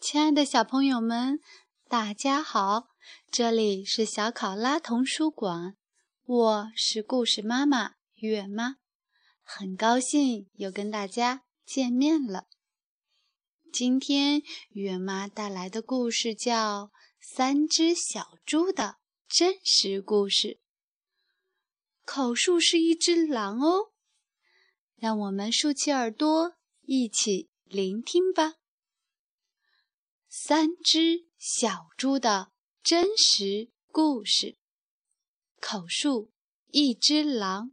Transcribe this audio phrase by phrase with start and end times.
[0.00, 1.38] 亲爱的小朋友们，
[1.88, 2.88] 大家好，
[3.30, 5.76] 这里是小考拉童书馆，
[6.24, 8.76] 我是故事妈妈月妈，
[9.42, 12.48] 很高兴又跟大家见面了。
[13.72, 16.86] 今天月妈带来的故事叫
[17.20, 18.96] 《三只小猪的
[19.28, 20.48] 真实故事》。
[22.04, 23.92] 口述是一只狼哦，
[25.00, 28.56] 让我们竖起耳朵，一起聆听吧。
[30.28, 34.58] 三只小猪的真实故事。
[35.58, 36.30] 口述：
[36.66, 37.72] 一只狼。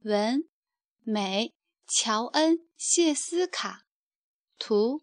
[0.00, 0.46] 文：
[1.00, 1.54] 美，
[1.86, 3.86] 乔恩·谢斯卡。
[4.58, 5.02] 图：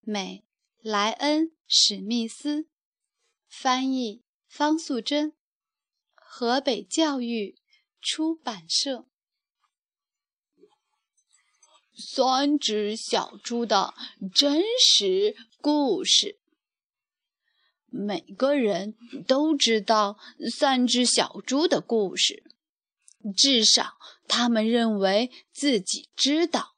[0.00, 0.46] 美，
[0.78, 2.66] 莱恩·史密斯。
[3.46, 5.34] 翻译：方素珍。
[6.14, 7.60] 河北教育
[8.00, 9.06] 出版社。
[11.98, 13.92] 三只小猪的
[14.32, 16.38] 真实故事。
[17.90, 18.94] 每个人
[19.26, 20.16] 都知道
[20.48, 22.44] 三只小猪的故事，
[23.36, 23.94] 至少
[24.28, 26.76] 他们认为自己知道。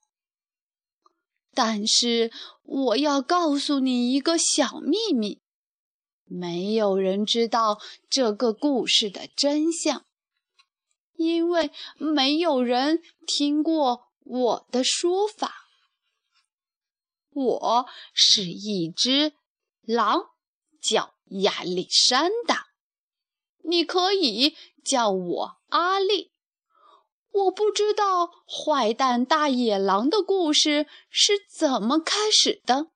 [1.53, 2.33] 但是，
[2.63, 5.43] 我要告诉你一个小秘密：
[6.25, 10.07] 没有人知道这个故事的真相，
[11.17, 14.10] 因为没有人听过。
[14.25, 15.55] 我的说法，
[17.31, 19.33] 我是一只
[19.83, 20.31] 狼，
[20.81, 22.69] 叫亚历山大。
[23.63, 26.33] 你可以叫我阿力。
[27.33, 32.89] 我不知道坏蛋大野狼的故事是怎么开始的，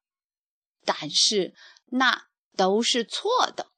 [0.85, 1.55] 但是
[1.87, 3.71] 那都是错的。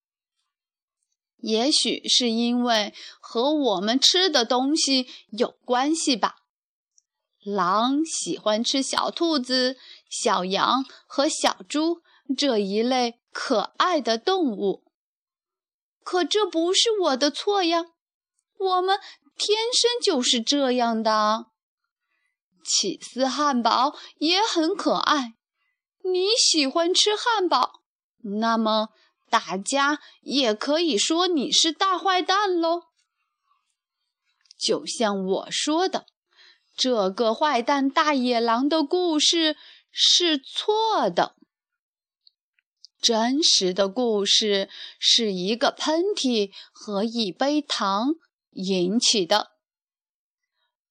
[1.37, 6.37] 也许是因为和我们吃的东西有关系吧。
[7.47, 9.77] 狼喜欢吃小兔子、
[10.11, 12.03] 小羊和小猪
[12.37, 14.83] 这一类可爱的动物。
[16.03, 17.84] 可这不是我的错呀，
[18.59, 18.99] 我们
[19.37, 21.47] 天生就是这样的。
[22.65, 25.34] 起司汉堡也很可爱。
[26.03, 27.83] 你喜欢吃汉堡，
[28.41, 28.89] 那么
[29.31, 32.83] 大家也可以说你是大坏蛋喽。
[34.59, 36.07] 就像我说的。
[36.77, 39.57] 这个坏蛋大野狼的故事
[39.91, 41.35] 是错的。
[43.01, 48.17] 真实的故事是一个喷嚏和一杯糖
[48.51, 49.53] 引起的。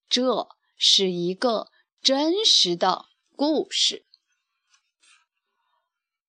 [0.09, 1.67] 这是一个
[2.01, 4.05] 真实的故事。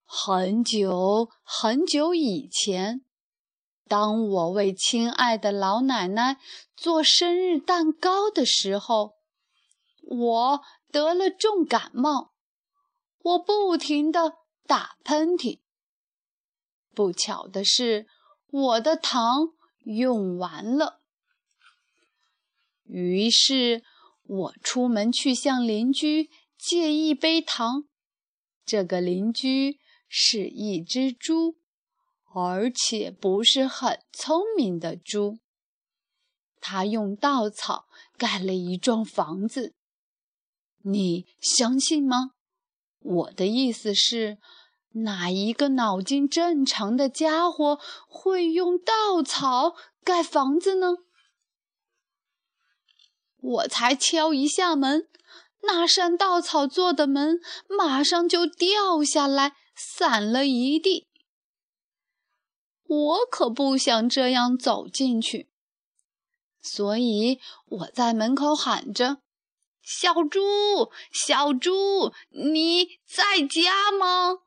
[0.05, 3.03] 很久很久以前，
[3.87, 6.39] 当我为亲爱的老奶奶
[6.77, 9.16] 做生日蛋糕的时候。
[10.09, 10.61] 我
[10.93, 12.33] 得了重感冒，
[13.19, 14.35] 我不停地
[14.65, 15.61] 打喷嚏。
[16.95, 18.07] 不巧的是，
[18.47, 19.49] 我的糖
[19.85, 21.01] 用完了。
[22.85, 23.83] 于是
[24.23, 27.89] 我出门去向邻居借一杯糖。
[28.65, 31.57] 这个邻居是一只猪，
[32.33, 35.39] 而且不是很聪明的猪。
[36.61, 37.87] 他用稻草
[38.17, 39.75] 盖了一幢房子。
[40.89, 42.31] 你相信吗？
[43.01, 44.39] 我的意思是，
[44.93, 50.99] 哪一个脑筋正常的家伙会用稻草盖房子呢？
[53.39, 55.09] 我才敲一下门，
[55.63, 61.09] 那扇稻草做的门马上就掉下来，散了一地。
[62.85, 65.51] 我可不想这样走进去，
[66.61, 69.19] 所以我在门口喊着。
[69.87, 74.41] 小猪，小猪，你在家吗？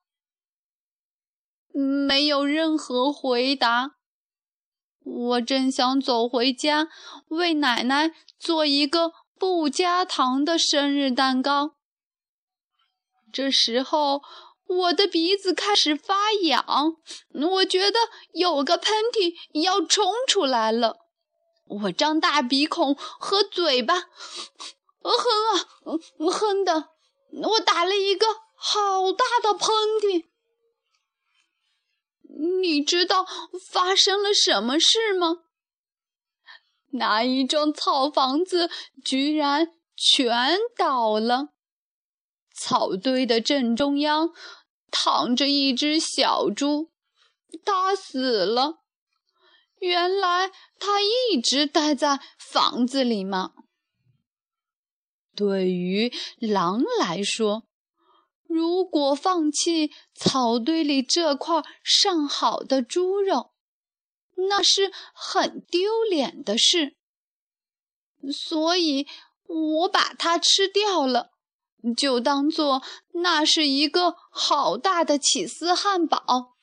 [1.73, 3.91] 没有任何回答。
[5.01, 6.89] 我正想走回家，
[7.29, 11.77] 为奶奶做一个不加糖的生日蛋糕。
[13.31, 14.21] 这时候，
[14.67, 16.97] 我的鼻子开始发痒，
[17.53, 17.97] 我觉得
[18.33, 20.97] 有个喷嚏要冲出来了。
[21.65, 24.09] 我张大鼻孔和嘴巴。
[25.01, 25.11] 哼
[25.53, 25.99] 啊，
[26.31, 26.89] 哼的，
[27.31, 29.67] 我打了一个好大的喷
[30.01, 30.25] 嚏。
[32.61, 33.25] 你知道
[33.71, 35.37] 发生了什么事吗？
[36.91, 38.69] 那一幢草房子
[39.03, 41.49] 居然全倒了。
[42.53, 44.31] 草堆的正中央
[44.91, 46.91] 躺着一只小猪，
[47.63, 48.79] 他死了。
[49.79, 53.53] 原来他一直待在房子里吗？
[55.39, 57.63] 对于狼来说，
[58.45, 63.53] 如果放弃草堆里这块上好的猪肉，
[64.49, 66.97] 那是很丢脸的事。
[68.33, 69.07] 所以，
[69.47, 71.31] 我把它吃掉了，
[71.95, 72.83] 就当做
[73.13, 76.57] 那是一个好大的起司汉堡。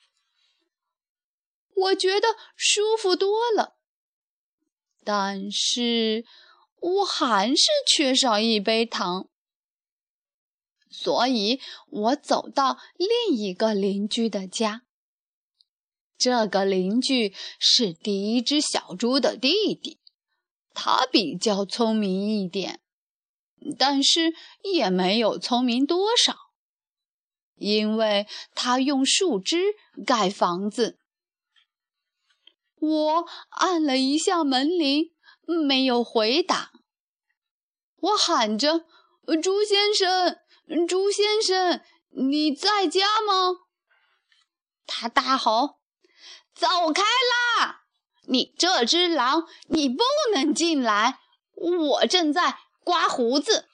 [1.73, 3.77] 我觉得舒服多了，
[5.03, 6.25] 但是
[6.79, 9.29] 我还是缺少一杯糖，
[10.89, 11.59] 所以
[11.89, 14.83] 我走到另一个邻居的家。
[16.17, 19.99] 这个邻居是第一只小猪的弟弟，
[20.73, 22.81] 他比较聪明一点，
[23.77, 24.33] 但是
[24.63, 26.35] 也没有聪明多少，
[27.55, 28.25] 因为
[28.55, 29.75] 他用树枝
[30.05, 30.99] 盖房子。
[32.79, 35.11] 我按了一下门铃，
[35.47, 36.71] 没有回答。
[37.97, 38.85] 我喊着
[39.41, 40.39] ：“猪先生，
[40.87, 43.61] 猪先生，你在家吗？”
[44.85, 45.79] 他大吼
[46.53, 47.83] ：“走开啦！
[48.27, 50.03] 你这只狼，你不
[50.33, 51.19] 能进来！
[51.55, 53.67] 我正在刮胡子。”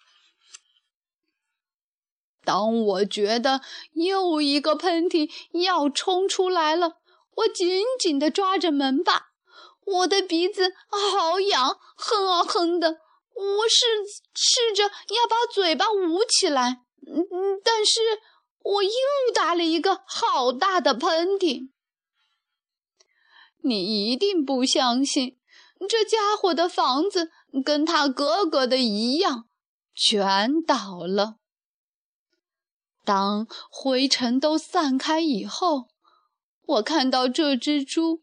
[2.46, 3.62] 当我觉得
[3.94, 5.32] 又一个喷嚏
[5.64, 6.98] 要冲出来了。
[7.36, 9.33] 我紧紧地抓着门把，
[9.86, 13.00] 我的鼻子好痒，哼啊哼的。
[13.36, 13.86] 我试
[14.36, 18.00] 试着要把嘴巴捂起来，嗯嗯，但是
[18.62, 18.92] 我又
[19.34, 21.70] 打了一个好大的喷嚏。
[23.64, 25.40] 你一定不相信，
[25.90, 27.32] 这家伙的房子
[27.66, 29.48] 跟他哥哥的一样，
[29.96, 31.38] 全倒了。
[33.04, 35.90] 当灰尘都散开以后。
[36.66, 38.22] 我看到这只猪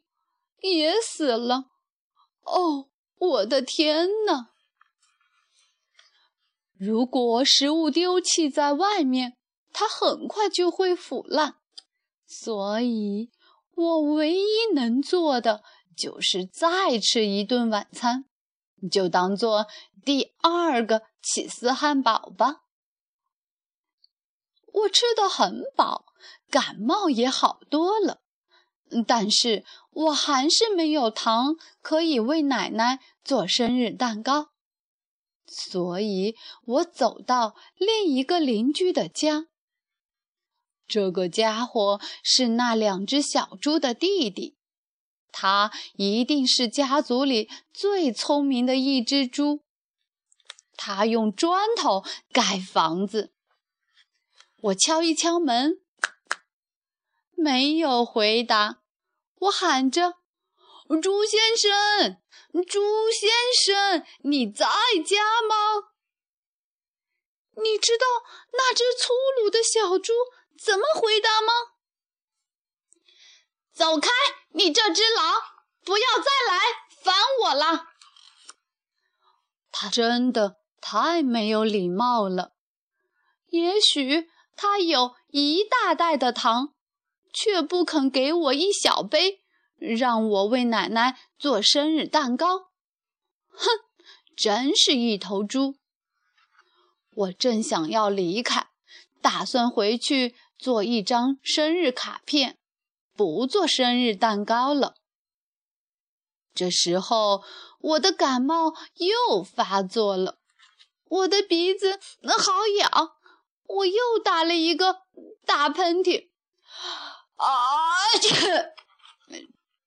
[0.62, 1.66] 也死了，
[2.42, 4.50] 哦，我的天哪！
[6.78, 9.36] 如果食物丢弃在外面，
[9.72, 11.56] 它很快就会腐烂，
[12.26, 13.30] 所以
[13.74, 15.62] 我唯一能做的
[15.96, 18.24] 就是再吃一顿晚餐，
[18.90, 19.66] 就当做
[20.04, 22.62] 第二个起司汉堡吧。
[24.72, 26.06] 我吃得很饱，
[26.48, 28.19] 感冒也好多了。
[29.06, 34.50] 但是我还是没有糖可以为奶奶做生日蛋糕，
[35.46, 36.34] 所以
[36.64, 39.46] 我走到另一个邻居的家。
[40.88, 44.56] 这个家伙是那两只小猪的弟弟，
[45.30, 49.60] 他一定是家族里最聪明的一只猪。
[50.76, 52.02] 他用砖头
[52.32, 53.32] 盖房子。
[54.62, 55.80] 我敲一敲门，
[57.36, 58.79] 没有回答。
[59.40, 60.16] 我喊着
[61.02, 62.20] ：“猪先生，
[62.66, 63.30] 猪先
[63.64, 64.66] 生，你在
[65.06, 65.88] 家吗？”
[67.62, 68.06] 你知道
[68.52, 70.12] 那只粗鲁的小猪
[70.58, 71.52] 怎么回答吗
[73.72, 74.08] ？“走开，
[74.52, 75.40] 你这只狼，
[75.84, 76.60] 不要再来
[77.02, 77.86] 烦我了。”
[79.72, 82.52] 他真的太没有礼貌了。
[83.46, 86.74] 也许他有一大袋的糖。
[87.32, 89.40] 却不肯给我一小杯，
[89.76, 92.70] 让我为奶奶做生日蛋糕。
[93.48, 93.68] 哼，
[94.36, 95.76] 真是一头猪！
[97.14, 98.68] 我正想要离开，
[99.20, 102.58] 打算回去做一张生日卡片，
[103.14, 104.94] 不做生日蛋糕了。
[106.54, 107.42] 这时候，
[107.80, 110.38] 我的感冒又发作了，
[111.04, 111.98] 我的鼻子
[112.38, 113.12] 好痒，
[113.66, 115.02] 我又打了一个
[115.44, 116.29] 大喷嚏。
[117.40, 118.18] 啊！
[118.20, 118.72] 这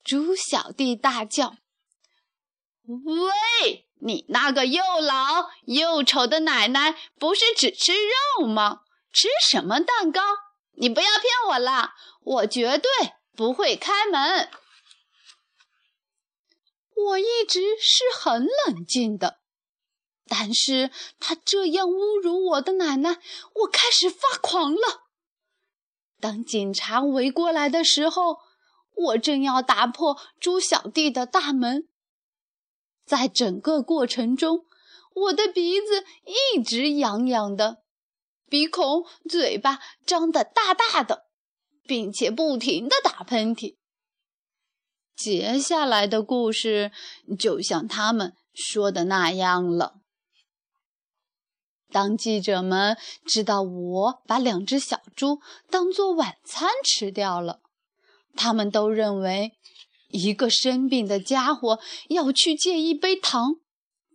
[0.04, 1.56] 猪小弟大叫
[2.86, 8.82] ：“喂，你那个又老又丑的奶奶，不是只吃肉吗？
[9.12, 10.22] 吃什么蛋糕？
[10.74, 12.90] 你不要骗我啦，我绝对
[13.36, 14.50] 不会开门。”
[16.96, 19.40] 我一直是很冷静的，
[20.28, 23.20] 但是他这样侮辱我的奶奶，
[23.54, 25.03] 我开始发狂了。
[26.24, 28.38] 当警察围过来的时候，
[28.96, 31.90] 我正要打破猪小弟的大门。
[33.06, 34.66] 在整个过程中，
[35.14, 36.06] 我的鼻子
[36.56, 37.84] 一直痒痒的，
[38.48, 41.26] 鼻孔、嘴巴张得大大的，
[41.84, 43.76] 并且不停地打喷嚏。
[45.18, 46.94] 接下来的故事
[47.38, 49.96] 就像他们说的那样了。
[51.94, 57.62] 当记者们知道我把两只小猪当做晚餐吃掉了，
[58.36, 59.54] 他们都认为，
[60.10, 63.58] 一个生病的家伙要去借一杯糖，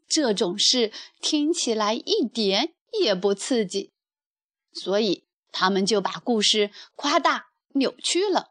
[0.08, 3.92] 这种事听起来一点也不刺激，
[4.72, 8.50] 所以他们就把故事夸大扭曲了。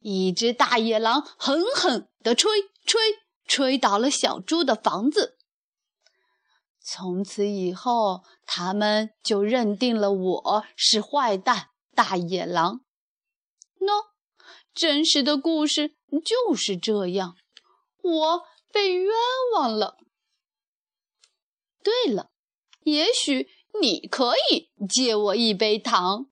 [0.00, 2.50] 一只大野狼狠狠地吹
[2.86, 3.00] 吹
[3.46, 5.36] 吹倒了小猪的房子。
[6.86, 12.84] 从此以后，他们就认定了我是坏蛋大野狼。
[13.78, 14.10] 喏，
[14.74, 17.38] 真实的故事就是这样，
[18.02, 19.10] 我被冤
[19.54, 19.96] 枉了。
[21.82, 22.30] 对了，
[22.82, 23.48] 也许
[23.80, 26.30] 你可以借我一杯糖。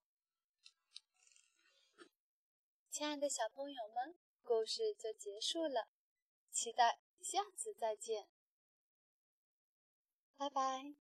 [2.90, 5.88] 亲爱的小朋友们，故事就结束了，
[6.50, 8.28] 期待下次再见。
[10.42, 11.01] 拜拜。